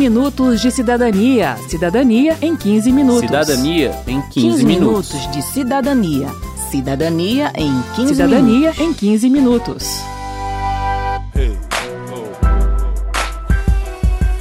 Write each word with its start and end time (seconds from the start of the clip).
minutos 0.00 0.62
de 0.62 0.70
cidadania. 0.70 1.58
Cidadania 1.68 2.34
em 2.40 2.56
15 2.56 2.90
minutos. 2.90 3.20
Cidadania 3.20 3.94
em 4.06 4.18
15, 4.22 4.30
15 4.32 4.64
minutos. 4.64 5.12
minutos 5.12 5.30
de 5.30 5.42
cidadania. 5.42 6.28
Cidadania 6.70 7.52
em 7.54 7.82
15 7.96 8.14
Cidadania 8.14 8.70
minutos. 8.70 8.80
em 8.80 8.94
15 8.94 9.28
minutos. 9.28 10.00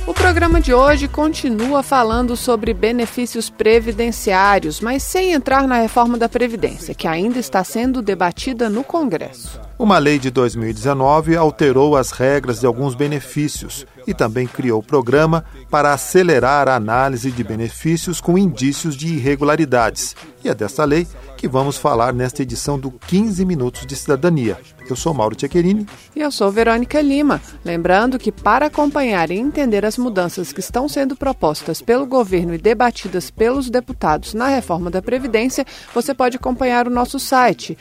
O 0.07 0.13
programa 0.13 0.61
de 0.61 0.73
hoje 0.73 1.09
continua 1.09 1.83
falando 1.83 2.37
sobre 2.37 2.73
benefícios 2.73 3.49
previdenciários, 3.49 4.79
mas 4.79 5.03
sem 5.03 5.33
entrar 5.33 5.67
na 5.67 5.75
reforma 5.75 6.17
da 6.17 6.29
Previdência, 6.29 6.95
que 6.95 7.05
ainda 7.05 7.37
está 7.37 7.65
sendo 7.65 8.01
debatida 8.01 8.69
no 8.69 8.81
Congresso. 8.81 9.68
Uma 9.79 9.97
lei 9.97 10.19
de 10.19 10.29
2019 10.29 11.37
alterou 11.37 11.95
as 11.95 12.11
regras 12.11 12.59
de 12.59 12.65
alguns 12.65 12.95
benefícios 12.95 13.87
e 14.05 14.13
também 14.13 14.45
criou 14.45 14.83
programa 14.83 15.45
para 15.69 15.93
acelerar 15.93 16.67
a 16.67 16.75
análise 16.75 17.31
de 17.31 17.43
benefícios 17.45 18.19
com 18.19 18.37
indícios 18.37 18.93
de 18.93 19.07
irregularidades. 19.07 20.17
E 20.43 20.49
é 20.49 20.53
dessa 20.53 20.83
lei 20.83 21.07
que 21.37 21.47
vamos 21.47 21.77
falar 21.77 22.13
nesta 22.13 22.41
edição 22.41 22.77
do 22.77 22.91
15 22.91 23.45
Minutos 23.45 23.85
de 23.85 23.95
Cidadania. 23.95 24.57
Eu 24.89 24.95
sou 24.95 25.13
Mauro 25.13 25.35
Tchequerini. 25.35 25.85
E 26.15 26.19
eu 26.19 26.31
sou 26.31 26.51
Verônica 26.51 26.99
Lima. 26.99 27.39
Lembrando 27.63 28.17
que 28.17 28.31
para 28.31 28.65
acompanhar 28.65 29.29
e 29.29 29.37
entender 29.37 29.85
as 29.85 29.97
mudanças 29.97 30.51
que 30.51 30.59
estão 30.59 30.89
sendo 30.89 31.15
propostas 31.15 31.81
pelo 31.81 32.05
governo 32.05 32.55
e 32.55 32.57
debatidas 32.57 33.29
pelos 33.29 33.69
deputados 33.69 34.33
na 34.33 34.47
reforma 34.47 34.89
da 34.89 35.01
Previdência, 35.01 35.65
você 35.93 36.13
pode 36.13 36.37
acompanhar 36.37 36.87
o 36.87 36.91
nosso 36.91 37.19
site 37.19 37.77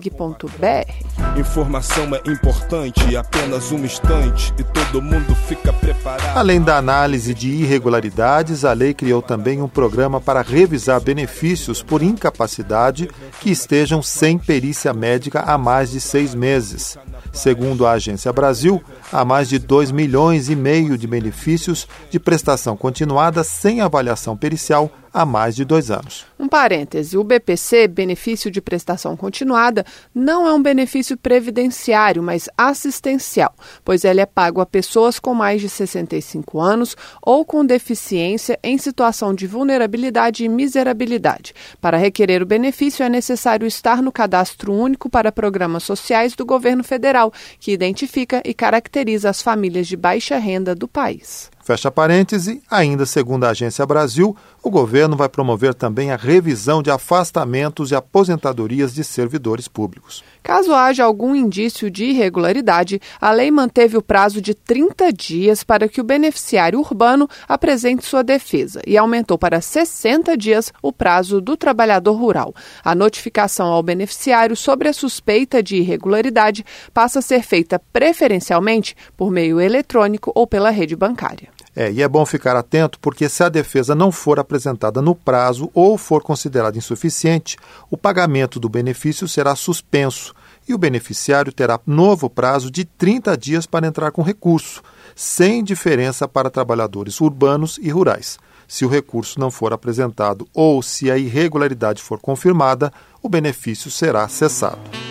radio.câmara.leg.br. 0.00 1.38
Informação 1.38 2.08
é 2.14 2.30
importante, 2.30 3.16
apenas 3.16 3.70
um 3.70 3.84
instante 3.84 4.52
e 4.58 4.64
todo 4.64 5.02
mundo 5.02 5.34
fica 5.34 5.72
preparado. 5.72 6.36
Além 6.36 6.60
da 6.60 6.76
análise 6.76 7.34
de 7.34 7.50
irregularidades, 7.50 8.64
a 8.64 8.72
lei 8.72 8.94
criou 8.94 9.20
também 9.20 9.60
um 9.60 9.68
programa 9.68 10.20
para 10.20 10.42
revisar 10.42 11.00
benefícios 11.00 11.82
por 11.82 12.02
incapacidade 12.02 13.10
que 13.40 13.50
estejam 13.50 14.02
sem 14.02 14.38
perícia 14.38 14.92
médica 14.92 15.40
há 15.40 15.58
mais 15.58 15.90
de 15.90 16.00
seis 16.00 16.34
meses. 16.34 16.98
Segundo 17.32 17.86
a 17.86 17.92
Agência 17.92 18.32
Brasil, 18.32 18.82
há 19.12 19.24
mais 19.24 19.48
de 19.48 19.58
2 19.58 19.90
milhões 19.90 20.48
e 20.48 20.56
meio 20.56 20.96
de 20.96 21.06
benefícios 21.06 21.86
de 22.10 22.20
prestação 22.20 22.76
continuada 22.76 23.42
sem 23.42 23.80
avaliação 23.80 24.36
pericial 24.36 24.90
há 25.12 25.26
mais 25.26 25.56
de 25.56 25.64
dois 25.64 25.90
anos. 25.90 26.24
Um 26.38 26.48
parêntese: 26.48 27.18
o 27.18 27.24
BPC, 27.24 27.88
benefício 27.88 28.50
de 28.50 28.60
prestação 28.60 29.16
continuada, 29.16 29.84
não 30.14 30.46
é 30.46 30.52
um 30.52 30.62
benefício 30.62 31.16
previdenciário, 31.16 32.22
mas 32.22 32.48
assistencial, 32.56 33.52
pois 33.84 34.04
ele 34.04 34.20
é 34.20 34.26
pago 34.26 34.60
a 34.60 34.66
pessoas 34.66 35.18
com 35.18 35.34
mais 35.34 35.60
de 35.60 35.68
65 35.68 36.60
anos 36.60 36.96
ou 37.20 37.44
com 37.44 37.64
deficiência 37.64 38.58
em 38.62 38.78
situação 38.78 39.34
de 39.34 39.46
vulnerabilidade 39.46 40.44
e 40.44 40.48
miserabilidade. 40.48 41.54
Para 41.80 41.98
requerer 41.98 42.42
o 42.42 42.46
benefício, 42.46 43.04
é 43.04 43.08
necessário 43.08 43.66
estar 43.66 44.00
no 44.00 44.12
Cadastro 44.12 44.72
Único 44.72 45.10
para 45.10 45.32
Programas 45.32 45.82
Sociais 45.82 46.34
do 46.34 46.46
Governo 46.46 46.84
Federal, 46.84 47.32
que 47.58 47.72
identifica 47.72 48.40
e 48.44 48.54
caracteriza 48.54 48.99
as 49.24 49.40
famílias 49.40 49.86
de 49.86 49.96
baixa 49.96 50.38
renda 50.38 50.74
do 50.74 50.86
país. 50.86 51.50
Fecha 51.70 51.88
parêntese, 51.88 52.60
ainda 52.68 53.06
segundo 53.06 53.44
a 53.44 53.50
Agência 53.50 53.86
Brasil, 53.86 54.36
o 54.60 54.68
governo 54.68 55.16
vai 55.16 55.28
promover 55.28 55.72
também 55.72 56.10
a 56.10 56.16
revisão 56.16 56.82
de 56.82 56.90
afastamentos 56.90 57.92
e 57.92 57.94
aposentadorias 57.94 58.92
de 58.92 59.04
servidores 59.04 59.68
públicos. 59.68 60.24
Caso 60.42 60.74
haja 60.74 61.04
algum 61.04 61.32
indício 61.32 61.88
de 61.88 62.06
irregularidade, 62.06 63.00
a 63.20 63.30
lei 63.30 63.52
manteve 63.52 63.96
o 63.96 64.02
prazo 64.02 64.40
de 64.40 64.52
30 64.52 65.12
dias 65.12 65.62
para 65.62 65.88
que 65.88 66.00
o 66.00 66.04
beneficiário 66.04 66.80
urbano 66.80 67.28
apresente 67.48 68.04
sua 68.04 68.24
defesa 68.24 68.82
e 68.84 68.98
aumentou 68.98 69.38
para 69.38 69.60
60 69.60 70.36
dias 70.36 70.72
o 70.82 70.92
prazo 70.92 71.40
do 71.40 71.56
trabalhador 71.56 72.14
rural. 72.14 72.52
A 72.82 72.96
notificação 72.96 73.68
ao 73.68 73.80
beneficiário 73.80 74.56
sobre 74.56 74.88
a 74.88 74.92
suspeita 74.92 75.62
de 75.62 75.76
irregularidade 75.76 76.64
passa 76.92 77.20
a 77.20 77.22
ser 77.22 77.44
feita 77.44 77.80
preferencialmente 77.92 78.96
por 79.16 79.30
meio 79.30 79.60
eletrônico 79.60 80.32
ou 80.34 80.48
pela 80.48 80.70
rede 80.70 80.96
bancária. 80.96 81.59
É, 81.80 81.90
e 81.90 82.02
é 82.02 82.06
bom 82.06 82.26
ficar 82.26 82.56
atento 82.56 83.00
porque 83.00 83.26
se 83.26 83.42
a 83.42 83.48
defesa 83.48 83.94
não 83.94 84.12
for 84.12 84.38
apresentada 84.38 85.00
no 85.00 85.14
prazo 85.14 85.70
ou 85.72 85.96
for 85.96 86.22
considerada 86.22 86.76
insuficiente, 86.76 87.56
o 87.90 87.96
pagamento 87.96 88.60
do 88.60 88.68
benefício 88.68 89.26
será 89.26 89.56
suspenso 89.56 90.34
e 90.68 90.74
o 90.74 90.78
beneficiário 90.78 91.50
terá 91.50 91.80
novo 91.86 92.28
prazo 92.28 92.70
de 92.70 92.84
30 92.84 93.34
dias 93.34 93.64
para 93.64 93.86
entrar 93.86 94.10
com 94.10 94.20
recurso, 94.20 94.82
sem 95.16 95.64
diferença 95.64 96.28
para 96.28 96.50
trabalhadores 96.50 97.18
urbanos 97.18 97.78
e 97.80 97.88
rurais. 97.88 98.38
Se 98.68 98.84
o 98.84 98.88
recurso 98.88 99.40
não 99.40 99.50
for 99.50 99.72
apresentado 99.72 100.46
ou 100.52 100.82
se 100.82 101.10
a 101.10 101.16
irregularidade 101.16 102.02
for 102.02 102.20
confirmada, 102.20 102.92
o 103.22 103.28
benefício 103.30 103.90
será 103.90 104.28
cessado. 104.28 105.09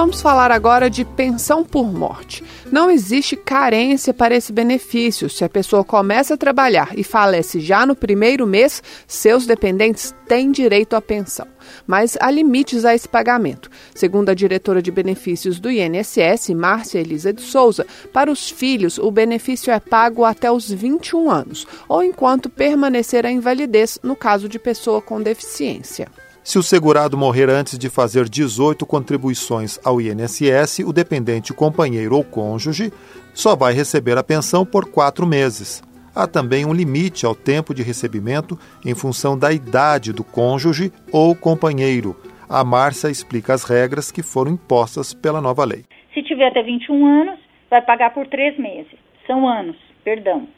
Vamos 0.00 0.20
falar 0.20 0.52
agora 0.52 0.88
de 0.88 1.04
pensão 1.04 1.64
por 1.64 1.92
morte. 1.92 2.44
Não 2.70 2.88
existe 2.88 3.34
carência 3.34 4.14
para 4.14 4.32
esse 4.32 4.52
benefício. 4.52 5.28
Se 5.28 5.44
a 5.44 5.48
pessoa 5.48 5.82
começa 5.82 6.34
a 6.34 6.36
trabalhar 6.36 6.96
e 6.96 7.02
falece 7.02 7.58
já 7.58 7.84
no 7.84 7.96
primeiro 7.96 8.46
mês, 8.46 8.80
seus 9.08 9.44
dependentes 9.44 10.14
têm 10.28 10.52
direito 10.52 10.94
à 10.94 11.02
pensão. 11.02 11.48
Mas 11.84 12.16
há 12.20 12.30
limites 12.30 12.84
a 12.84 12.94
esse 12.94 13.08
pagamento. 13.08 13.68
Segundo 13.92 14.28
a 14.28 14.34
diretora 14.34 14.80
de 14.80 14.92
benefícios 14.92 15.58
do 15.58 15.68
INSS, 15.68 16.50
Márcia 16.54 17.00
Elisa 17.00 17.32
de 17.32 17.42
Souza, 17.42 17.84
para 18.12 18.30
os 18.30 18.48
filhos 18.48 18.98
o 18.98 19.10
benefício 19.10 19.72
é 19.72 19.80
pago 19.80 20.24
até 20.24 20.48
os 20.48 20.70
21 20.70 21.28
anos, 21.28 21.66
ou 21.88 22.04
enquanto 22.04 22.48
permanecer 22.48 23.26
a 23.26 23.32
invalidez 23.32 23.98
no 24.00 24.14
caso 24.14 24.48
de 24.48 24.60
pessoa 24.60 25.02
com 25.02 25.20
deficiência. 25.20 26.06
Se 26.48 26.58
o 26.58 26.62
segurado 26.62 27.14
morrer 27.14 27.50
antes 27.50 27.78
de 27.78 27.90
fazer 27.90 28.26
18 28.26 28.86
contribuições 28.86 29.78
ao 29.84 30.00
INSS, 30.00 30.78
o 30.78 30.94
dependente 30.94 31.52
companheiro 31.52 32.16
ou 32.16 32.24
cônjuge 32.24 32.90
só 33.34 33.54
vai 33.54 33.74
receber 33.74 34.16
a 34.16 34.24
pensão 34.24 34.64
por 34.64 34.90
quatro 34.90 35.26
meses. 35.26 35.82
Há 36.14 36.26
também 36.26 36.64
um 36.64 36.72
limite 36.72 37.26
ao 37.26 37.34
tempo 37.34 37.74
de 37.74 37.82
recebimento 37.82 38.58
em 38.82 38.94
função 38.94 39.38
da 39.38 39.52
idade 39.52 40.10
do 40.10 40.24
cônjuge 40.24 40.90
ou 41.12 41.36
companheiro. 41.36 42.16
A 42.48 42.64
Márcia 42.64 43.10
explica 43.10 43.52
as 43.52 43.64
regras 43.64 44.10
que 44.10 44.22
foram 44.22 44.52
impostas 44.52 45.12
pela 45.12 45.42
nova 45.42 45.66
lei. 45.66 45.84
Se 46.14 46.22
tiver 46.22 46.46
até 46.46 46.62
21 46.62 47.04
anos, 47.04 47.38
vai 47.68 47.82
pagar 47.82 48.14
por 48.14 48.26
três 48.26 48.58
meses. 48.58 48.96
São 49.26 49.46
anos, 49.46 49.76
perdão. 50.02 50.48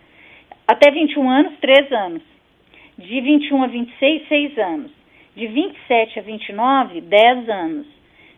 Até 0.68 0.88
21 0.88 1.28
anos, 1.28 1.52
três 1.60 1.90
anos. 1.90 2.22
De 2.96 3.20
21 3.20 3.64
a 3.64 3.66
26, 3.66 4.28
seis 4.28 4.56
anos. 4.56 4.99
De 5.40 5.46
27 5.46 6.18
a 6.18 6.22
29, 6.22 7.00
10 7.00 7.48
anos. 7.48 7.86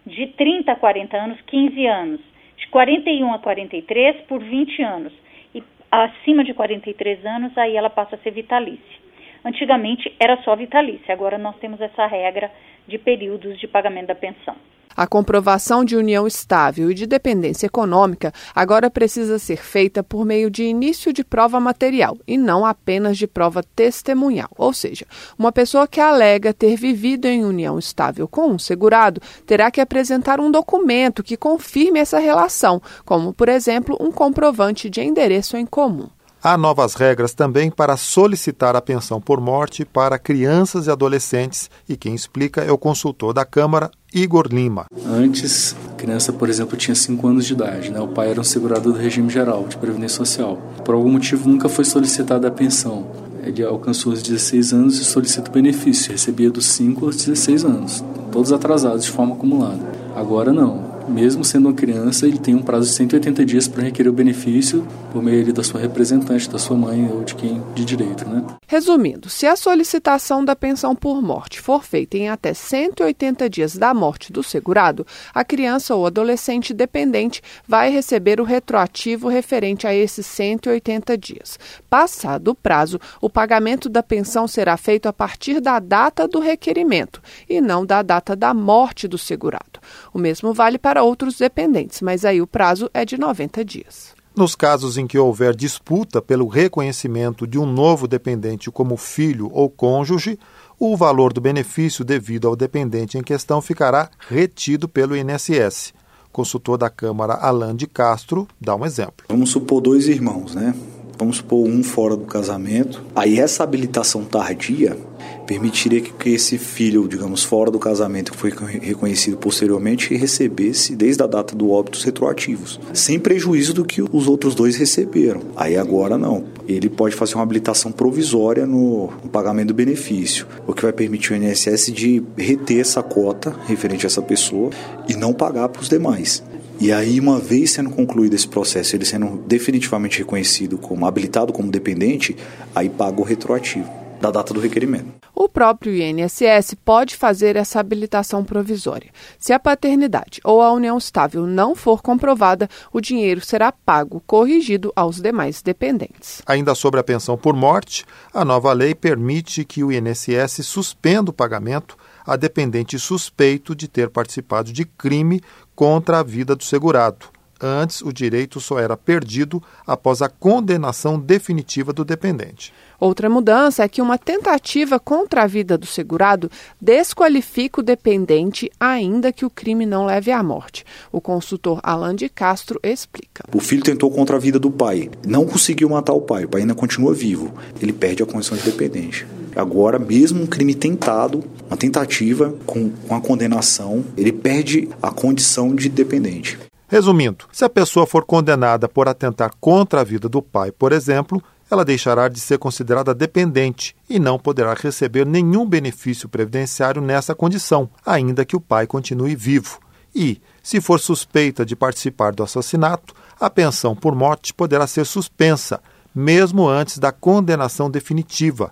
De 0.07 0.29
30 0.29 0.71
a 0.71 0.77
40 0.77 1.17
anos, 1.17 1.41
15 1.49 1.87
anos. 1.89 2.21
De 2.57 2.69
41 2.69 3.35
a 3.35 3.41
43, 3.41 4.21
por 4.29 4.41
20 4.41 4.83
anos. 4.85 5.13
E 5.53 5.61
acima 5.91 6.45
de 6.45 6.55
43 6.55 7.27
anos, 7.27 7.59
aí 7.59 7.77
ela 7.77 7.91
passa 7.91 8.15
a 8.15 8.19
ser 8.21 8.31
vitalícia. 8.31 9.03
Antigamente 9.45 10.15
era 10.21 10.41
só 10.45 10.55
vitalícia, 10.55 11.13
agora 11.13 11.37
nós 11.39 11.57
temos 11.57 11.81
essa 11.81 12.07
regra 12.07 12.53
de 12.87 12.99
períodos 12.99 13.59
de 13.59 13.67
pagamento 13.67 14.07
da 14.07 14.15
pensão. 14.15 14.55
A 14.97 15.07
comprovação 15.07 15.85
de 15.85 15.97
união 15.97 16.27
estável 16.27 16.91
e 16.91 16.95
de 16.95 17.07
dependência 17.07 17.67
econômica 17.67 18.33
agora 18.55 18.91
precisa 18.91 19.39
ser 19.39 19.57
feita 19.57 20.03
por 20.03 20.25
meio 20.25 20.51
de 20.51 20.65
início 20.65 21.13
de 21.13 21.25
prova 21.25 21.59
material 21.59 22.17
e 22.27 22.37
não 22.37 22.65
apenas 22.65 23.17
de 23.17 23.27
prova 23.27 23.63
testemunhal. 23.75 24.51
Ou 24.57 24.73
seja, 24.73 25.07
uma 25.39 25.53
pessoa 25.53 25.87
que 25.87 26.01
alega 26.01 26.53
ter 26.53 26.77
vivido 26.77 27.27
em 27.27 27.45
união 27.45 27.79
estável 27.79 28.29
com 28.29 28.49
um 28.49 28.59
segurado 28.59 29.21
terá 29.47 29.71
que 29.71 29.81
apresentar 29.81 30.41
um 30.41 30.51
documento 30.51 31.23
que 31.23 31.37
confirme 31.37 31.99
essa 31.99 32.19
relação, 32.19 32.81
como, 33.05 33.33
por 33.33 33.49
exemplo, 33.49 33.97
um 34.01 34.11
comprovante 34.11 34.89
de 34.89 35.01
endereço 35.03 35.57
em 35.57 35.67
comum. 35.67 36.09
Há 36.45 36.59
novas 36.59 36.95
regras 36.95 37.35
também 37.35 37.71
para 37.71 37.97
solicitar 37.97 38.75
a 38.75 38.83
pensão 38.83 39.21
por 39.21 39.41
morte 39.41 39.85
para 39.85 40.19
crianças 40.19 40.89
e 40.89 40.91
adolescentes, 40.91 41.71
e 41.89 41.97
quem 41.97 42.17
explica 42.17 42.63
é 42.63 42.73
o 42.73 42.77
consultor 42.77 43.33
da 43.33 43.45
Câmara, 43.45 43.93
Igor 44.13 44.49
Lima. 44.51 44.87
Antes, 45.07 45.77
a 45.93 45.95
criança, 45.95 46.33
por 46.33 46.49
exemplo, 46.49 46.77
tinha 46.77 46.97
5 46.97 47.29
anos 47.29 47.47
de 47.47 47.53
idade, 47.53 47.93
né? 47.93 48.01
o 48.01 48.09
pai 48.09 48.29
era 48.29 48.41
um 48.41 48.45
segurador 48.45 48.93
do 48.93 48.99
regime 48.99 49.31
geral 49.31 49.69
de 49.69 49.77
previdência 49.77 50.17
social. 50.17 50.57
Por 50.85 50.97
algum 50.97 51.13
motivo, 51.13 51.49
nunca 51.49 51.69
foi 51.69 51.85
solicitada 51.85 52.49
a 52.49 52.51
pensão. 52.51 53.07
Ele 53.45 53.63
alcançou 53.63 54.13
os 54.13 54.21
16 54.21 54.73
anos 54.73 54.99
e 54.99 55.05
solicita 55.05 55.49
o 55.49 55.53
benefício, 55.53 56.11
recebia 56.11 56.51
dos 56.51 56.67
5 56.67 57.07
aos 57.07 57.19
16 57.19 57.65
anos, 57.65 58.05
todos 58.33 58.53
atrasados 58.53 59.05
de 59.05 59.13
forma 59.13 59.37
acumulada. 59.37 59.81
Agora 60.17 60.53
não, 60.53 60.92
mesmo 61.13 61.45
sendo 61.45 61.69
uma 61.69 61.75
criança, 61.75 62.27
ele 62.27 62.39
tem 62.39 62.55
um 62.55 62.63
prazo 62.63 62.89
de 62.89 62.97
180 62.97 63.45
dias 63.45 63.69
para 63.69 63.83
requerer 63.83 64.11
o 64.11 64.15
benefício 64.15 64.87
por 65.13 65.23
meio 65.23 65.53
da 65.53 65.63
sua 65.63 65.81
representante, 65.81 66.49
da 66.49 66.59
sua 66.59 66.77
mãe 66.77 67.09
ou 67.11 67.23
de 67.23 67.35
quem 67.35 67.63
de 67.75 67.85
direito, 67.85 68.29
né? 68.29 68.45
Resumindo, 68.67 69.29
se 69.29 69.47
a 69.47 69.55
solicitação 69.55 70.45
da 70.45 70.57
pensão 70.57 70.97
por 70.97 71.21
morte 71.21 71.61
for 71.61 71.85
feita 71.85 72.17
em 72.17 72.29
até 72.29 72.55
180 72.55 73.49
dias 73.51 73.77
da 73.77 73.93
morte 73.93 74.33
do 74.33 74.43
segurado, 74.43 75.07
a 75.35 75.45
criança 75.45 75.95
ou 75.95 76.07
adolescente 76.07 76.73
dependente 76.73 77.43
vai 77.69 77.91
receber 77.91 78.41
o 78.41 78.45
retroativo 78.45 79.29
referente 79.29 79.87
a 79.87 79.95
esses 79.95 80.25
180 80.27 81.19
dias. 81.19 81.59
Passado 81.91 82.49
o 82.49 82.55
prazo, 82.55 82.99
o 83.21 83.29
pagamento 83.29 83.89
da 83.89 84.03
pensão 84.03 84.49
será 84.49 84.77
feito 84.77 85.07
a 85.07 85.13
partir 85.13 85.61
da 85.61 85.79
data 85.79 86.27
do 86.27 86.41
requerimento 86.41 87.21
e 87.49 87.61
não 87.61 87.85
da 87.85 88.03
data 88.03 88.35
da 88.35 88.55
morte 88.55 89.07
do 89.07 89.19
segurado. 89.19 89.72
O 90.13 90.19
mesmo 90.19 90.53
vale 90.53 90.79
para 90.79 91.03
outros 91.03 91.39
dependentes, 91.39 92.01
mas 92.01 92.25
aí 92.25 92.41
o 92.41 92.47
prazo 92.47 92.91
é 92.93 93.05
de 93.05 93.19
90 93.19 93.65
dias. 93.65 94.15
Nos 94.35 94.55
casos 94.55 94.97
em 94.97 95.07
que 95.07 95.19
houver 95.19 95.55
disputa 95.55 96.23
pelo 96.23 96.49
reconhecimento 96.49 97.47
de 97.47 97.59
um 97.59 97.67
novo 97.67 98.09
dependente 98.09 98.71
como 98.71 98.97
filho 98.97 99.51
ou 99.53 99.69
cônjuge, 99.69 100.39
o 100.79 100.97
valor 100.97 101.35
do 101.35 101.41
benefício 101.41 102.03
devido 102.03 102.49
ao 102.49 102.57
dependente 102.57 103.19
em 103.19 103.23
questão 103.23 103.61
ficará 103.61 104.09
retido 104.29 104.89
pelo 104.89 105.15
INSS. 105.15 105.93
Consultor 106.33 106.79
da 106.79 106.89
Câmara 106.89 107.35
Alain 107.35 107.77
de 107.77 107.87
Castro 107.87 108.49
dá 108.59 108.75
um 108.75 108.87
exemplo. 108.87 109.27
Vamos 109.29 109.51
supor 109.51 109.83
dois 109.83 110.09
irmãos, 110.09 110.55
né? 110.55 110.75
Vamos 111.23 111.37
supor 111.37 111.69
um 111.69 111.85
fora 111.85 112.17
do 112.17 112.25
casamento. 112.25 113.01
Aí 113.15 113.39
essa 113.39 113.63
habilitação 113.63 114.25
tardia 114.25 114.99
permitiria 115.47 116.01
que 116.01 116.31
esse 116.31 116.59
filho, 116.59 117.07
digamos, 117.07 117.45
fora 117.45 117.71
do 117.71 117.79
casamento, 117.79 118.33
que 118.33 118.39
foi 118.39 118.51
reconhecido 118.81 119.37
posteriormente, 119.37 120.17
recebesse, 120.17 120.97
desde 120.97 121.23
a 121.23 121.29
data 121.29 121.55
do 121.55 121.71
óbito, 121.71 121.97
os 121.97 122.03
retroativos, 122.03 122.81
sem 122.93 123.21
prejuízo 123.21 123.73
do 123.73 123.85
que 123.85 124.03
os 124.03 124.27
outros 124.27 124.53
dois 124.53 124.75
receberam. 124.75 125.43
Aí 125.55 125.77
agora 125.77 126.19
não. 126.19 126.43
Ele 126.67 126.89
pode 126.89 127.15
fazer 127.15 127.37
uma 127.37 127.45
habilitação 127.45 127.93
provisória 127.93 128.67
no, 128.67 129.09
no 129.23 129.31
pagamento 129.31 129.69
do 129.69 129.75
benefício, 129.75 130.45
o 130.67 130.73
que 130.73 130.83
vai 130.83 130.93
permitir 130.93 131.35
o 131.35 131.37
INSS 131.37 131.93
de 131.93 132.21
reter 132.37 132.81
essa 132.81 133.01
cota 133.01 133.55
referente 133.69 134.07
a 134.07 134.09
essa 134.09 134.23
pessoa 134.23 134.71
e 135.09 135.15
não 135.15 135.33
pagar 135.33 135.69
para 135.69 135.83
os 135.83 135.89
demais. 135.89 136.43
E 136.83 136.91
aí, 136.91 137.21
uma 137.21 137.39
vez 137.39 137.71
sendo 137.71 137.91
concluído 137.91 138.35
esse 138.35 138.49
processo, 138.49 138.97
ele 138.97 139.05
sendo 139.05 139.41
definitivamente 139.47 140.19
reconhecido 140.19 140.77
como 140.77 141.07
habilitado 141.07 141.53
como 141.53 141.71
dependente, 141.71 142.37
aí 142.75 142.91
paga 142.91 143.21
o 143.21 143.25
retroativo 143.25 143.89
da 144.21 144.33
data 144.33 144.53
do 144.53 144.59
requerimento. 144.59 145.13
O 145.33 145.49
próprio 145.49 145.95
INSS 145.95 146.75
pode 146.85 147.15
fazer 147.15 147.55
essa 147.55 147.79
habilitação 147.79 148.45
provisória. 148.45 149.13
Se 149.39 149.53
a 149.53 149.61
paternidade 149.61 150.41
ou 150.43 150.61
a 150.61 150.73
união 150.73 150.99
estável 150.99 151.47
não 151.47 151.77
for 151.77 152.03
comprovada, 152.03 152.69
o 152.93 153.01
dinheiro 153.01 153.41
será 153.41 153.71
pago 153.71 154.21
corrigido 154.27 154.93
aos 154.97 155.21
demais 155.21 155.63
dependentes. 155.63 156.43
Ainda 156.45 156.75
sobre 156.75 156.99
a 156.99 157.05
pensão 157.05 157.39
por 157.39 157.55
morte, 157.55 158.05
a 158.35 158.45
nova 158.45 158.73
lei 158.73 158.93
permite 158.93 159.65
que 159.65 159.85
o 159.85 159.93
INSS 159.93 160.67
suspenda 160.67 161.31
o 161.31 161.35
pagamento 161.35 161.97
a 162.27 162.37
dependente 162.37 162.99
suspeito 162.99 163.75
de 163.75 163.89
ter 163.89 164.09
participado 164.09 164.73
de 164.73 164.85
crime 164.85 165.41
contra 165.75 166.21
a 166.21 166.23
vida 166.23 166.55
do 166.55 166.65
segurado. 166.65 167.27
Antes, 167.65 168.03
o 168.03 168.13
direito 168.13 168.61
só 168.61 168.81
era 168.81 168.97
perdido 168.97 169.63
após 169.87 170.21
a 170.21 170.29
condenação 170.29 171.17
definitiva 171.17 171.93
do 171.93 172.05
dependente. 172.05 172.73
Outra 172.99 173.31
mudança 173.31 173.85
é 173.85 173.89
que 173.89 174.03
uma 174.03 174.19
tentativa 174.19 174.99
contra 174.99 175.45
a 175.45 175.47
vida 175.47 175.79
do 175.79 175.87
segurado 175.87 176.51
desqualifica 176.81 177.81
o 177.81 177.85
dependente, 177.85 178.71
ainda 178.81 179.33
que 179.33 179.45
o 179.45 179.51
crime 179.51 179.87
não 179.87 180.07
leve 180.07 180.33
à 180.33 180.43
morte. 180.43 180.85
O 181.13 181.21
consultor 181.21 181.79
Alan 181.85 182.17
de 182.17 182.29
Castro 182.29 182.81
explica. 182.83 183.45
O 183.55 183.61
filho 183.61 183.85
tentou 183.85 184.11
contra 184.11 184.37
a 184.37 184.41
vida 184.41 184.59
do 184.59 184.71
pai, 184.71 185.09
não 185.25 185.47
conseguiu 185.47 185.89
matar 185.89 186.15
o 186.15 186.21
pai, 186.21 186.45
o 186.45 186.49
pai 186.49 186.63
ainda 186.63 186.75
continua 186.75 187.15
vivo. 187.15 187.55
Ele 187.81 187.93
perde 187.93 188.25
a 188.25 188.27
condição 188.27 188.57
de 188.57 188.65
dependente. 188.65 189.25
Agora, 189.55 189.99
mesmo 189.99 190.43
um 190.43 190.47
crime 190.47 190.75
tentado, 190.75 191.45
uma 191.69 191.77
tentativa 191.77 192.55
com, 192.67 192.91
com 192.91 193.15
a 193.15 193.21
condenação, 193.21 194.05
ele 194.17 194.33
perde 194.33 194.89
a 195.03 195.11
condição 195.11 195.75
de 195.75 195.89
dependente. 195.89 196.59
Resumindo, 196.89 197.47
se 197.51 197.65
a 197.65 197.71
pessoa 197.71 198.07
for 198.07 198.25
condenada 198.25 198.89
por 198.89 199.09
atentar 199.09 199.53
contra 199.61 200.01
a 200.01 200.05
vida 200.05 200.29
do 200.29 200.43
pai, 200.43 200.71
por 200.71 200.93
exemplo, 200.93 201.43
ela 201.71 201.87
deixará 201.87 202.29
de 202.29 202.39
ser 202.39 202.59
considerada 202.59 203.15
dependente 203.15 203.97
e 204.09 204.19
não 204.19 204.39
poderá 204.39 204.75
receber 204.75 205.25
nenhum 205.25 205.67
benefício 205.67 206.29
previdenciário 206.29 207.01
nessa 207.01 207.35
condição, 207.35 207.89
ainda 208.05 208.45
que 208.45 208.55
o 208.55 208.61
pai 208.61 208.87
continue 208.87 209.35
vivo. 209.35 209.79
E, 210.15 210.39
se 210.63 210.83
for 210.83 211.01
suspeita 211.01 211.65
de 211.65 211.75
participar 211.75 212.35
do 212.35 212.43
assassinato, 212.43 213.15
a 213.41 213.49
pensão 213.49 213.97
por 213.97 214.15
morte 214.15 214.53
poderá 214.53 214.87
ser 214.87 215.07
suspensa, 215.07 215.81
mesmo 216.15 216.69
antes 216.69 216.99
da 216.99 217.11
condenação 217.11 217.91
definitiva. 217.91 218.71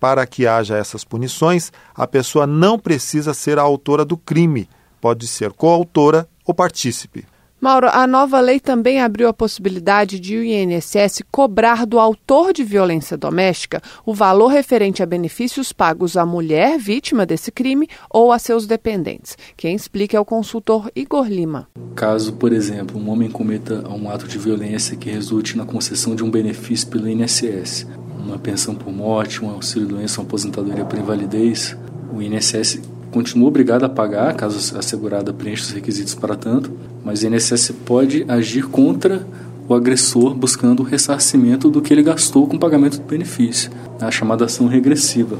Para 0.00 0.26
que 0.26 0.46
haja 0.46 0.76
essas 0.76 1.04
punições, 1.04 1.72
a 1.94 2.06
pessoa 2.06 2.46
não 2.46 2.78
precisa 2.78 3.34
ser 3.34 3.58
a 3.58 3.62
autora 3.62 4.04
do 4.04 4.16
crime, 4.16 4.68
pode 5.00 5.26
ser 5.26 5.52
coautora 5.52 6.28
ou 6.44 6.54
partícipe. 6.54 7.26
Mauro, 7.60 7.88
a 7.90 8.06
nova 8.06 8.38
lei 8.38 8.60
também 8.60 9.00
abriu 9.00 9.26
a 9.26 9.32
possibilidade 9.32 10.20
de 10.20 10.36
o 10.36 10.44
INSS 10.44 11.24
cobrar 11.28 11.84
do 11.84 11.98
autor 11.98 12.52
de 12.52 12.62
violência 12.62 13.16
doméstica 13.16 13.82
o 14.06 14.14
valor 14.14 14.46
referente 14.46 15.02
a 15.02 15.06
benefícios 15.06 15.72
pagos 15.72 16.16
à 16.16 16.24
mulher 16.24 16.78
vítima 16.78 17.26
desse 17.26 17.50
crime 17.50 17.88
ou 18.08 18.30
a 18.30 18.38
seus 18.38 18.64
dependentes. 18.64 19.36
Quem 19.56 19.74
explica 19.74 20.16
é 20.16 20.20
o 20.20 20.24
consultor 20.24 20.88
Igor 20.94 21.26
Lima. 21.26 21.66
Caso, 21.96 22.34
por 22.34 22.52
exemplo, 22.52 22.96
um 22.96 23.10
homem 23.10 23.28
cometa 23.28 23.84
um 23.88 24.08
ato 24.08 24.28
de 24.28 24.38
violência 24.38 24.96
que 24.96 25.10
resulte 25.10 25.56
na 25.56 25.66
concessão 25.66 26.14
de 26.14 26.22
um 26.22 26.30
benefício 26.30 26.86
pelo 26.86 27.08
INSS, 27.08 27.88
uma 28.28 28.38
pensão 28.38 28.74
por 28.74 28.92
morte, 28.92 29.44
um 29.44 29.50
auxílio-doença, 29.50 30.20
uma 30.20 30.26
aposentadoria 30.26 30.84
por 30.84 30.98
invalidez, 30.98 31.76
o 32.12 32.22
INSS 32.22 32.80
continua 33.10 33.48
obrigado 33.48 33.84
a 33.84 33.88
pagar, 33.88 34.34
caso 34.34 34.76
a 34.76 34.82
segurada 34.82 35.32
preencha 35.32 35.64
os 35.64 35.70
requisitos 35.70 36.14
para 36.14 36.36
tanto, 36.36 36.70
mas 37.04 37.22
o 37.22 37.26
INSS 37.26 37.72
pode 37.84 38.24
agir 38.28 38.66
contra 38.66 39.26
o 39.68 39.74
agressor 39.74 40.34
buscando 40.34 40.80
o 40.80 40.82
ressarcimento 40.82 41.70
do 41.70 41.82
que 41.82 41.92
ele 41.92 42.02
gastou 42.02 42.46
com 42.46 42.56
o 42.56 42.60
pagamento 42.60 42.98
do 42.98 43.04
benefício, 43.04 43.70
a 44.00 44.10
chamada 44.10 44.46
ação 44.46 44.66
regressiva. 44.66 45.38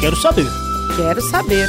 Quero 0.00 0.16
saber. 0.16 0.46
Quero 0.96 1.20
saber. 1.22 1.68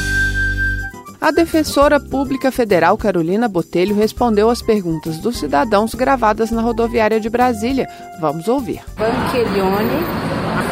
A 1.21 1.29
defensora 1.29 1.99
pública 1.99 2.51
federal 2.51 2.97
Carolina 2.97 3.47
Botelho 3.47 3.95
respondeu 3.95 4.49
às 4.49 4.59
perguntas 4.59 5.19
dos 5.19 5.37
cidadãos 5.37 5.93
gravadas 5.93 6.49
na 6.49 6.63
rodoviária 6.63 7.19
de 7.19 7.29
Brasília. 7.29 7.87
Vamos 8.19 8.47
ouvir. 8.47 8.81
Banquerione, 8.97 10.03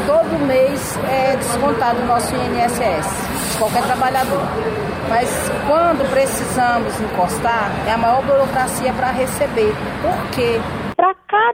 todo 0.08 0.48
mês 0.48 0.98
é 1.08 1.38
descontado 1.38 2.02
o 2.02 2.06
nosso 2.08 2.34
INSS 2.34 3.30
qualquer 3.60 3.84
trabalhador. 3.84 4.42
Mas 5.08 5.30
quando 5.68 6.10
precisamos 6.10 7.00
encostar, 7.00 7.72
é 7.88 7.92
a 7.92 7.98
maior 7.98 8.24
burocracia 8.26 8.94
para 8.94 9.12
receber. 9.12 9.74
Por 10.02 10.32
quê? 10.32 10.60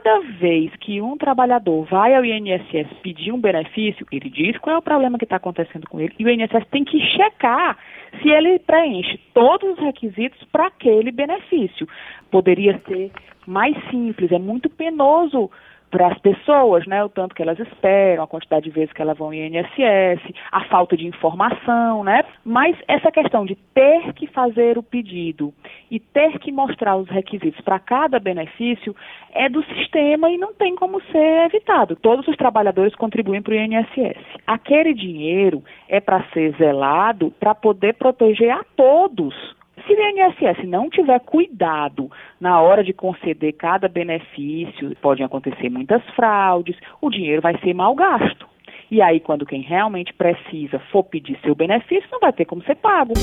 Cada 0.06 0.20
vez 0.38 0.70
que 0.76 1.00
um 1.02 1.16
trabalhador 1.16 1.84
vai 1.86 2.14
ao 2.14 2.24
INSS 2.24 2.86
pedir 3.02 3.32
um 3.32 3.40
benefício, 3.40 4.06
ele 4.12 4.30
diz 4.30 4.56
qual 4.58 4.76
é 4.76 4.78
o 4.78 4.82
problema 4.82 5.18
que 5.18 5.24
está 5.24 5.34
acontecendo 5.34 5.88
com 5.88 5.98
ele, 5.98 6.14
e 6.16 6.24
o 6.24 6.30
INSS 6.30 6.64
tem 6.70 6.84
que 6.84 7.00
checar 7.00 7.76
se 8.22 8.28
ele 8.28 8.56
preenche 8.60 9.18
todos 9.34 9.68
os 9.72 9.78
requisitos 9.80 10.40
para 10.52 10.68
aquele 10.68 11.10
benefício. 11.10 11.88
Poderia 12.30 12.80
ser 12.86 13.10
mais 13.48 13.76
simples, 13.90 14.30
é 14.30 14.38
muito 14.38 14.70
penoso 14.70 15.50
para 15.90 16.08
as 16.08 16.18
pessoas, 16.18 16.86
né, 16.86 17.02
o 17.04 17.08
tanto 17.08 17.34
que 17.34 17.42
elas 17.42 17.58
esperam, 17.58 18.24
a 18.24 18.26
quantidade 18.26 18.64
de 18.64 18.70
vezes 18.70 18.92
que 18.92 19.00
elas 19.00 19.16
vão 19.16 19.32
em 19.32 19.46
INSS, 19.46 20.20
a 20.50 20.64
falta 20.64 20.96
de 20.96 21.06
informação, 21.06 22.04
né? 22.04 22.24
Mas 22.44 22.76
essa 22.88 23.10
questão 23.10 23.44
de 23.44 23.54
ter 23.74 24.12
que 24.14 24.26
fazer 24.26 24.78
o 24.78 24.82
pedido 24.82 25.52
e 25.90 26.00
ter 26.00 26.38
que 26.38 26.50
mostrar 26.50 26.96
os 26.96 27.08
requisitos 27.08 27.60
para 27.60 27.78
cada 27.78 28.18
benefício 28.18 28.94
é 29.32 29.48
do 29.48 29.62
sistema 29.64 30.30
e 30.30 30.36
não 30.36 30.54
tem 30.54 30.74
como 30.74 31.00
ser 31.12 31.46
evitado. 31.46 31.96
Todos 31.96 32.26
os 32.26 32.36
trabalhadores 32.36 32.94
contribuem 32.94 33.42
para 33.42 33.52
o 33.52 33.56
INSS. 33.56 34.18
Aquele 34.46 34.94
dinheiro 34.94 35.62
é 35.88 36.00
para 36.00 36.24
ser 36.32 36.54
zelado 36.56 37.32
para 37.38 37.54
poder 37.54 37.94
proteger 37.94 38.50
a 38.50 38.64
todos 38.76 39.34
se 39.86 39.92
o 39.92 40.00
INSS 40.00 40.68
não 40.68 40.90
tiver 40.90 41.20
cuidado 41.20 42.10
na 42.40 42.60
hora 42.60 42.82
de 42.82 42.92
conceder 42.92 43.52
cada 43.52 43.88
benefício, 43.88 44.94
podem 45.00 45.24
acontecer 45.24 45.70
muitas 45.70 46.02
fraudes, 46.10 46.76
o 47.00 47.08
dinheiro 47.08 47.40
vai 47.40 47.56
ser 47.60 47.72
mal 47.72 47.94
gasto. 47.94 48.48
E 48.90 49.00
aí, 49.00 49.20
quando 49.20 49.46
quem 49.46 49.62
realmente 49.62 50.12
precisa 50.12 50.78
for 50.90 51.04
pedir 51.04 51.38
seu 51.42 51.54
benefício, 51.54 52.08
não 52.10 52.20
vai 52.20 52.32
ter 52.32 52.44
como 52.44 52.62
ser 52.64 52.76
pago. 52.76 53.14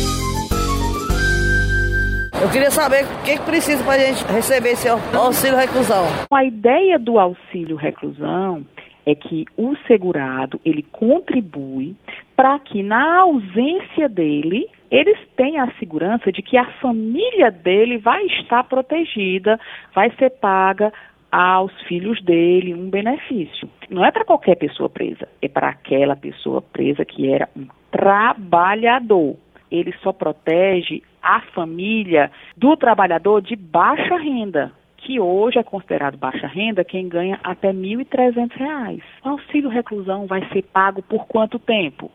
Eu 2.41 2.51
queria 2.51 2.71
saber 2.71 3.05
o 3.05 3.23
que, 3.23 3.37
que 3.37 3.45
precisa 3.45 3.83
para 3.83 3.93
a 3.93 3.99
gente 3.99 4.25
receber 4.25 4.71
esse 4.71 4.87
auxílio 4.89 5.57
reclusão. 5.57 6.03
A 6.33 6.43
ideia 6.43 6.99
do 6.99 7.17
auxílio 7.17 7.77
reclusão 7.77 8.65
é 9.05 9.15
que 9.15 9.45
o 9.57 9.75
segurado 9.87 10.59
ele 10.65 10.83
contribui 10.91 11.95
para 12.35 12.59
que 12.59 12.83
na 12.83 13.21
ausência 13.21 14.09
dele 14.09 14.67
eles 14.93 15.17
têm 15.35 15.57
a 15.59 15.71
segurança 15.79 16.31
de 16.31 16.43
que 16.43 16.55
a 16.55 16.65
família 16.73 17.49
dele 17.49 17.97
vai 17.97 18.23
estar 18.27 18.63
protegida, 18.65 19.59
vai 19.91 20.11
ser 20.17 20.29
paga 20.29 20.93
aos 21.31 21.73
filhos 21.87 22.21
dele 22.21 22.75
um 22.75 22.91
benefício. 22.91 23.67
Não 23.89 24.05
é 24.05 24.11
para 24.11 24.23
qualquer 24.23 24.55
pessoa 24.55 24.87
presa, 24.87 25.27
é 25.41 25.47
para 25.47 25.69
aquela 25.69 26.15
pessoa 26.15 26.61
presa 26.61 27.03
que 27.03 27.27
era 27.27 27.49
um 27.57 27.65
trabalhador. 27.89 29.35
Ele 29.71 29.91
só 30.03 30.13
protege 30.13 31.01
a 31.23 31.41
família 31.41 32.31
do 32.55 32.77
trabalhador 32.77 33.41
de 33.41 33.55
baixa 33.55 34.15
renda, 34.15 34.71
que 34.97 35.19
hoje 35.19 35.57
é 35.57 35.63
considerado 35.63 36.17
baixa 36.17 36.45
renda 36.45 36.83
quem 36.83 37.09
ganha 37.09 37.39
até 37.43 37.71
R$ 37.71 37.73
1.300. 37.73 39.01
O 39.25 39.29
auxílio 39.29 39.71
reclusão 39.71 40.27
vai 40.27 40.47
ser 40.49 40.61
pago 40.61 41.01
por 41.01 41.25
quanto 41.25 41.57
tempo? 41.57 42.11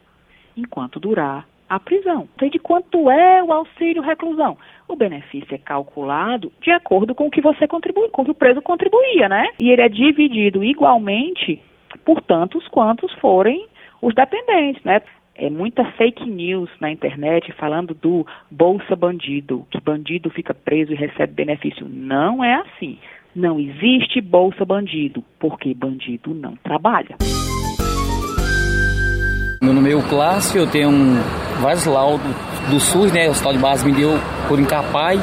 Enquanto 0.56 1.00
durar 1.00 1.44
a 1.68 1.78
prisão. 1.78 2.28
Então, 2.34 2.48
de 2.48 2.58
quanto 2.58 3.10
é 3.10 3.42
o 3.42 3.52
auxílio 3.52 4.02
reclusão? 4.02 4.56
O 4.86 4.96
benefício 4.96 5.54
é 5.54 5.58
calculado 5.58 6.52
de 6.60 6.70
acordo 6.70 7.14
com 7.14 7.26
o 7.26 7.30
que 7.30 7.40
você 7.40 7.66
contribui, 7.66 8.08
com 8.08 8.22
o 8.22 8.24
que 8.24 8.30
o 8.30 8.34
preso 8.34 8.62
contribuía, 8.62 9.28
né? 9.28 9.48
E 9.60 9.70
ele 9.70 9.82
é 9.82 9.88
dividido 9.88 10.64
igualmente 10.64 11.60
por 12.04 12.22
tantos 12.22 12.66
quantos 12.68 13.12
forem 13.14 13.66
os 14.00 14.14
dependentes, 14.14 14.82
né? 14.84 15.02
É 15.34 15.48
muita 15.48 15.84
fake 15.92 16.28
news 16.28 16.68
na 16.80 16.90
internet 16.90 17.52
falando 17.52 17.94
do 17.94 18.26
bolsa 18.50 18.96
bandido, 18.96 19.64
que 19.70 19.80
bandido 19.80 20.30
fica 20.30 20.52
preso 20.52 20.92
e 20.92 20.96
recebe 20.96 21.32
benefício. 21.32 21.86
Não 21.88 22.42
é 22.42 22.54
assim. 22.54 22.98
Não 23.36 23.60
existe 23.60 24.20
bolsa 24.20 24.64
bandido, 24.64 25.22
porque 25.38 25.72
bandido 25.74 26.34
não 26.34 26.56
trabalha. 26.56 27.16
Meu 29.68 29.74
nome 29.74 29.90
é 29.90 29.92
Euclássio, 29.92 30.62
eu 30.62 30.66
tenho 30.66 30.88
um, 30.88 31.16
vários 31.60 31.84
laudos 31.84 32.26
do 32.70 32.80
SUS, 32.80 33.12
né? 33.12 33.28
O 33.28 33.32
hospital 33.32 33.52
de 33.52 33.58
base 33.58 33.84
me 33.84 33.92
deu 33.92 34.12
por 34.48 34.58
incapaz. 34.58 35.20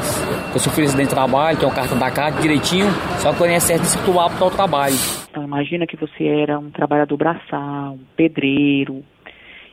Eu 0.54 0.60
sofri 0.60 0.84
acidente 0.84 1.08
de 1.08 1.14
trabalho, 1.16 1.58
tenho 1.58 1.74
carta 1.74 1.96
da 1.96 2.12
casa 2.12 2.40
direitinho, 2.40 2.86
só 3.18 3.32
que 3.32 3.42
o 3.42 3.44
INSS 3.44 3.80
disse 3.80 3.98
que 3.98 4.16
apto 4.16 4.44
ao 4.44 4.50
trabalho. 4.52 4.94
Então 5.28 5.42
imagina 5.42 5.84
que 5.84 5.96
você 5.96 6.28
era 6.28 6.60
um 6.60 6.70
trabalhador 6.70 7.16
braçal, 7.16 7.94
um 7.94 8.04
pedreiro, 8.16 9.02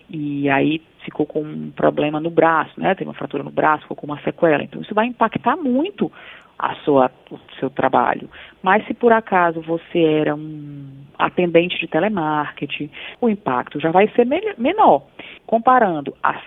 e 0.10 0.50
aí 0.50 0.82
ficou 1.06 1.28
com 1.28 1.42
um 1.42 1.70
problema 1.70 2.20
no 2.20 2.32
braço, 2.32 2.72
né? 2.76 2.96
Teve 2.96 3.08
uma 3.08 3.14
fratura 3.14 3.44
no 3.44 3.52
braço, 3.52 3.84
ficou 3.84 3.96
com 3.96 4.08
uma 4.08 4.20
sequela. 4.22 4.64
Então 4.64 4.82
isso 4.82 4.96
vai 4.96 5.06
impactar 5.06 5.56
muito 5.56 6.12
a 6.58 6.76
sua, 6.76 7.12
o 7.32 7.38
seu 7.60 7.70
trabalho. 7.70 8.30
Mas 8.62 8.86
se 8.88 8.94
por 8.94 9.12
acaso 9.12 9.62
você 9.62 10.02
era 10.02 10.36
um 10.36 10.86
atendente 11.18 11.78
de 11.80 11.88
telemarketing, 11.88 12.90
o 13.20 13.30
impacto 13.30 13.80
já 13.80 13.92
vai 13.92 14.08
ser 14.10 14.26
menor. 14.58 15.04
Comparando 15.46 16.16
as, 16.24 16.42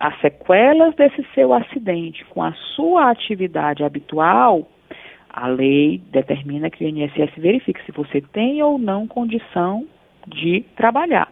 as 0.00 0.20
sequelas 0.20 0.94
desse 0.94 1.26
seu 1.34 1.52
acidente 1.52 2.24
com 2.26 2.42
a 2.42 2.52
sua 2.74 3.10
atividade 3.10 3.84
habitual, 3.84 4.68
a 5.28 5.46
lei 5.46 6.00
determina 6.10 6.70
que 6.70 6.84
o 6.84 6.88
INSS 6.88 7.32
verifique 7.36 7.84
se 7.84 7.92
você 7.92 8.20
tem 8.20 8.62
ou 8.62 8.78
não 8.78 9.06
condição 9.06 9.86
de 10.26 10.64
trabalhar. 10.76 11.28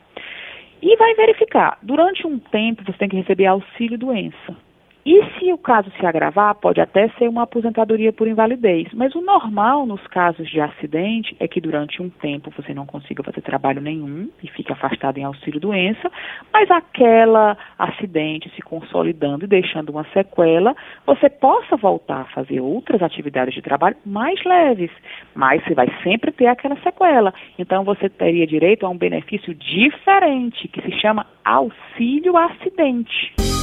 E 0.83 0.97
vai 0.97 1.15
verificar, 1.15 1.79
durante 1.83 2.27
um 2.27 2.39
tempo 2.39 2.85
você 2.85 2.99
tem 2.99 3.09
que 3.09 3.17
receber 3.17 3.47
auxílio 3.47 3.99
doença. 3.99 4.66
E 5.07 5.25
se 5.39 5.53
o 5.53 5.57
caso 5.57 5.89
se 6.01 6.05
agravar, 6.05 6.57
pode 6.57 6.81
até 6.81 7.09
ser 7.11 7.29
uma 7.29 7.45
aposentadoria 7.45 8.13
por 8.13 8.27
invalidez. 8.27 8.89
Mas 8.93 9.15
o 9.15 9.21
normal 9.21 9.87
nos 9.87 10.05
casos 10.09 10.51
de 10.51 10.61
acidente 10.61 11.37
é 11.39 11.47
que 11.47 11.61
durante 11.61 12.03
um 12.03 12.11
tempo 12.11 12.51
você 12.51 12.75
não 12.75 12.85
consiga 12.85 13.23
fazer 13.23 13.41
trabalho 13.41 13.81
nenhum 13.81 14.29
e 14.43 14.49
fique 14.49 14.73
afastado 14.73 15.19
em 15.19 15.23
auxílio-doença, 15.23 16.11
mas 16.53 16.69
aquela 16.73 17.57
acidente 17.79 18.51
se 18.57 18.63
consolidando 18.63 19.45
e 19.45 19.49
deixando 19.49 19.91
uma 19.91 20.03
sequela, 20.13 20.75
você 21.07 21.31
possa 21.31 21.77
voltar 21.77 22.23
a 22.23 22.35
fazer 22.35 22.61
outras 22.61 23.01
atividades 23.01 23.55
de 23.55 23.63
trabalho 23.63 23.97
mais 24.05 24.43
leves, 24.45 24.91
mas 25.37 25.63
você 25.63 25.75
vai 25.75 25.87
sempre 26.03 26.33
ter 26.33 26.49
aquela 26.49 26.75
sequela. 26.81 27.33
Então 27.57 27.85
você 27.85 28.09
teria 28.09 28.45
direito 28.45 28.85
a 28.85 28.89
um 28.89 28.99
benefício 28.99 29.55
diferente, 29.55 30.67
que 30.67 30.83
se 30.83 31.01
chama 31.01 31.27
auxílio 31.45 32.37
acidente. 32.37 33.56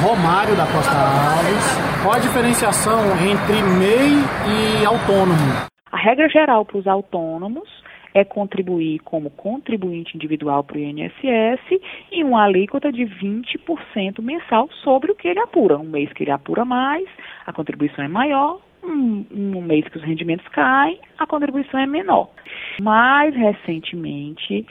Romário 0.00 0.54
da 0.54 0.64
Costa 0.64 0.94
Alves. 0.94 2.02
Qual 2.02 2.14
a 2.14 2.20
diferenciação 2.20 3.00
entre 3.18 3.60
MEI 3.78 4.14
e 4.46 4.86
autônomo? 4.86 5.66
A 5.90 5.96
regra 5.96 6.28
geral 6.28 6.64
para 6.64 6.78
os 6.78 6.86
autônomos 6.86 7.68
é 8.14 8.24
contribuir 8.24 9.00
como 9.00 9.28
contribuinte 9.30 10.16
individual 10.16 10.62
para 10.62 10.76
o 10.76 10.80
INSS 10.80 11.80
e 12.12 12.22
uma 12.22 12.44
alíquota 12.44 12.92
de 12.92 13.04
20% 13.04 14.22
mensal 14.22 14.68
sobre 14.84 15.10
o 15.10 15.16
que 15.16 15.26
ele 15.26 15.40
apura. 15.40 15.76
Um 15.76 15.90
mês 15.90 16.12
que 16.12 16.22
ele 16.22 16.30
apura 16.30 16.64
mais, 16.64 17.08
a 17.44 17.52
contribuição 17.52 18.04
é 18.04 18.08
maior, 18.08 18.60
um, 18.84 19.26
um 19.32 19.62
mês 19.62 19.86
que 19.88 19.96
os 19.96 20.04
rendimentos 20.04 20.46
caem, 20.48 21.00
a 21.18 21.26
contribuição 21.26 21.80
é 21.80 21.86
menor. 21.86 22.30
Mais 22.80 23.34
recentemente, 23.34 24.64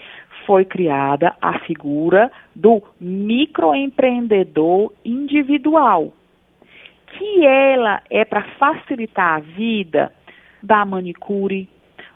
foi 0.48 0.64
criada 0.64 1.36
a 1.42 1.60
figura 1.60 2.32
do 2.56 2.82
microempreendedor 3.02 4.94
individual, 5.04 6.14
que 7.12 7.46
ela 7.46 8.02
é 8.10 8.24
para 8.24 8.44
facilitar 8.58 9.36
a 9.36 9.40
vida 9.40 10.12
da 10.64 10.86
manicure, 10.86 11.70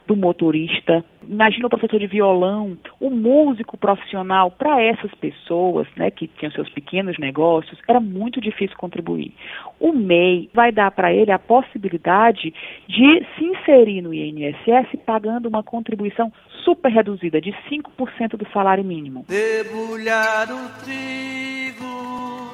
do 0.06 0.16
motorista. 0.16 1.04
Imagina 1.22 1.66
o 1.66 1.70
professor 1.70 1.98
de 1.98 2.06
violão, 2.06 2.76
o 3.00 3.10
músico 3.10 3.76
profissional. 3.76 4.50
Para 4.50 4.82
essas 4.82 5.12
pessoas, 5.14 5.86
né, 5.96 6.10
que 6.10 6.26
tinham 6.26 6.52
seus 6.52 6.68
pequenos 6.70 7.18
negócios, 7.18 7.78
era 7.88 8.00
muito 8.00 8.40
difícil 8.40 8.76
contribuir. 8.76 9.32
O 9.78 9.92
MEI 9.92 10.50
vai 10.52 10.72
dar 10.72 10.90
para 10.90 11.12
ele 11.12 11.30
a 11.30 11.38
possibilidade 11.38 12.52
de 12.88 13.26
se 13.36 13.44
inserir 13.44 14.02
no 14.02 14.12
INSS 14.12 14.88
pagando 15.06 15.48
uma 15.48 15.62
contribuição 15.62 16.32
super 16.64 16.90
reduzida 16.90 17.40
de 17.40 17.52
5% 17.70 18.36
do 18.36 18.46
salário 18.52 18.84
mínimo. 18.84 19.24
Debulhar 19.28 20.48
o 20.50 20.84
trigo, 20.84 22.50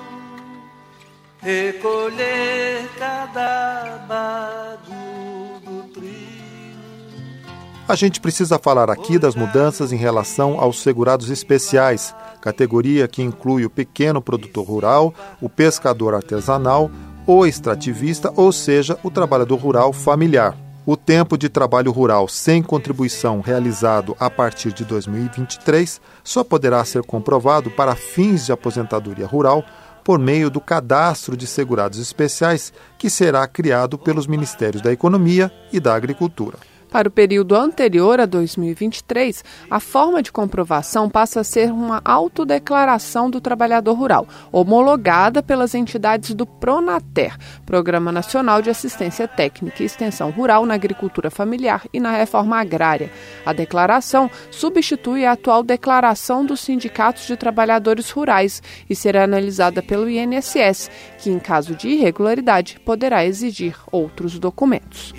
recolher 1.43 2.89
cada 2.99 4.07
trigo. 4.87 5.48
A 7.89 7.95
gente 7.95 8.21
precisa 8.21 8.59
falar 8.59 8.91
aqui 8.91 9.19
das 9.19 9.35
mudanças 9.35 9.93
em 9.93 9.97
relação 9.97 10.61
aos 10.61 10.83
segurados 10.83 11.31
especiais, 11.31 12.15
categoria 12.39 13.09
que 13.09 13.23
inclui 13.23 13.65
o 13.65 13.71
pequeno 13.71 14.21
produtor 14.21 14.67
rural, 14.67 15.15
o 15.41 15.49
pescador 15.49 16.15
artesanal, 16.15 16.91
o 17.27 17.47
extrativista, 17.47 18.31
ou 18.37 18.53
seja, 18.53 18.99
o 19.03 19.11
trabalhador 19.11 19.57
rural 19.59 19.95
familiar. 19.95 20.55
O 20.85 20.99
tempo 20.99 21.39
de 21.39 21.49
trabalho 21.49 21.91
rural 21.91 22.29
sem 22.29 22.63
contribuição 22.63 23.41
realizado 23.41 24.15
a 24.21 24.29
partir 24.29 24.71
de 24.75 24.85
2023 24.85 25.99
só 26.23 26.45
poderá 26.45 26.85
ser 26.85 27.03
comprovado 27.05 27.71
para 27.71 27.95
fins 27.95 28.45
de 28.45 28.53
aposentadoria 28.53 29.27
rural 29.27 29.65
por 30.05 30.19
meio 30.19 30.51
do 30.51 30.61
cadastro 30.61 31.35
de 31.35 31.47
segurados 31.47 31.99
especiais 31.99 32.71
que 32.99 33.09
será 33.09 33.47
criado 33.49 33.97
pelos 33.97 34.27
Ministérios 34.27 34.83
da 34.83 34.93
Economia 34.93 35.51
e 35.73 35.81
da 35.81 35.95
Agricultura. 35.95 36.59
Para 36.91 37.07
o 37.07 37.11
período 37.11 37.55
anterior 37.55 38.19
a 38.19 38.25
2023, 38.25 39.45
a 39.71 39.79
forma 39.79 40.23
de 40.23 40.33
comprovação 40.33 41.09
passa 41.09 41.41
a 41.41 41.45
ser 41.45 41.71
uma 41.71 42.01
autodeclaração 42.03 43.29
do 43.31 43.43
trabalhador 43.43 43.93
rural, 43.93 44.27
homologada 44.51 45.43
pelas 45.43 45.75
entidades 45.75 46.35
do 46.35 46.47
PRONATER, 46.47 47.37
Programa 47.67 48.11
Nacional 48.11 48.63
de 48.63 48.71
Assistência 48.71 49.29
Técnica 49.29 49.83
e 49.83 49.87
Extensão 49.87 50.31
Rural 50.31 50.65
na 50.65 50.75
Agricultura 50.75 51.31
Familiar 51.31 51.85
e 51.93 52.01
na 52.01 52.13
Reforma 52.13 52.59
Agrária. 52.59 53.11
A 53.45 53.53
declaração 53.53 54.31
substitui 54.51 55.27
a 55.27 55.33
atual 55.33 55.63
declaração 55.63 56.45
dos 56.45 56.61
sindicatos 56.61 57.27
de 57.27 57.37
trabalhadores 57.37 58.11
rurais 58.11 58.63
e 58.89 58.97
será 58.97 59.25
analisada 59.25 59.83
pelo 59.83 60.09
INSS, 60.09 60.91
que, 61.19 61.31
em 61.31 61.39
caso 61.39 61.75
de 61.75 61.89
irregularidade, 61.89 62.81
poderá 62.81 63.27
exigir 63.27 63.77
outros 63.93 64.39
documentos. 64.39 65.13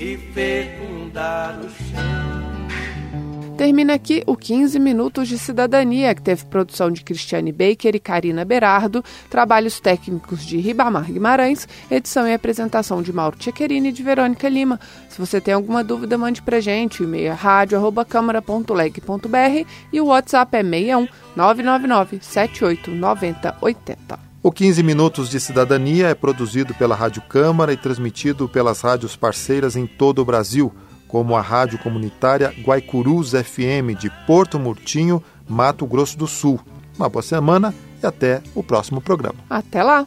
Termina 3.60 3.94
aqui 3.94 4.24
o 4.26 4.36
15 4.38 4.80
Minutos 4.80 5.28
de 5.28 5.38
Cidadania, 5.38 6.16
que 6.16 6.22
teve 6.22 6.46
produção 6.46 6.90
de 6.90 7.04
Cristiane 7.04 7.52
Baker 7.52 7.94
e 7.94 8.00
Karina 8.00 8.46
Berardo, 8.46 9.04
trabalhos 9.30 9.82
técnicos 9.82 10.46
de 10.46 10.56
Ribamar 10.56 11.12
Guimarães, 11.12 11.68
edição 11.92 12.26
e 12.26 12.34
apresentação 12.34 13.02
de 13.02 13.12
Mauro 13.12 13.38
Tchequerini 13.38 13.90
e 13.90 13.92
de 13.92 14.02
Verônica 14.02 14.48
Lima. 14.48 14.80
Se 15.10 15.20
você 15.20 15.42
tem 15.42 15.54
alguma 15.54 15.84
dúvida, 15.84 16.18
mande 16.18 16.42
pra 16.42 16.62
gente. 16.62 17.04
O 17.04 17.06
e-mail 17.06 17.28
é 17.28 17.34
rádio.câmara.leg.br 17.34 19.68
e 19.92 20.00
o 20.00 20.06
WhatsApp 20.06 20.56
é 20.56 20.64
61 20.64 21.10
999 21.36 22.20
78 22.22 22.92
90 22.92 23.58
80. 23.60 24.20
O 24.42 24.54
15 24.54 24.82
Minutos 24.84 25.30
de 25.30 25.38
Cidadania 25.38 26.08
é 26.08 26.16
produzido 26.16 26.74
pela 26.76 26.96
Rádio 26.96 27.22
Câmara 27.24 27.74
e 27.74 27.78
transmitido 27.78 28.48
pelas 28.48 28.80
rádios 28.80 29.18
parceiras 29.18 29.76
em 29.76 29.86
todo 29.86 30.20
o 30.20 30.26
Brasil 30.26 30.74
como 31.10 31.36
a 31.36 31.42
rádio 31.42 31.78
comunitária 31.80 32.54
Guaicurus 32.64 33.32
FM 33.32 34.00
de 34.00 34.10
Porto 34.26 34.58
Murtinho, 34.58 35.22
Mato 35.50 35.86
Grosso 35.86 36.18
do 36.18 36.28
Sul. 36.28 36.60
Uma 36.98 37.10
boa 37.10 37.24
semana 37.24 37.74
e 38.02 38.06
até 38.06 38.42
o 38.56 38.64
próximo 38.64 39.02
programa. 39.02 39.36
Até 39.50 39.84
lá! 39.84 40.06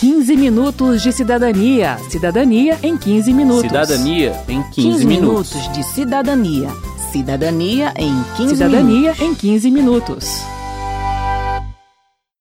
15 0.00 0.36
minutos 0.36 1.02
de 1.02 1.12
cidadania. 1.12 1.98
Cidadania 2.08 2.78
em 2.82 2.96
15 2.96 3.32
minutos. 3.32 3.62
Cidadania 3.62 4.40
em 4.48 4.62
15, 4.62 4.74
15 4.74 5.06
minutos. 5.06 5.52
minutos 5.54 5.72
de 5.72 5.82
cidadania. 5.82 6.68
Cidadania 7.10 7.92
em 7.96 8.14
15 8.36 8.54
Cidadania 8.54 9.00
minutos. 9.00 9.20
em 9.20 9.34
15 9.34 9.70
minutos. 9.72 10.57